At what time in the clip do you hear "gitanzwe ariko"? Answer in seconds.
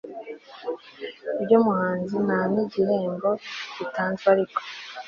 3.75-4.59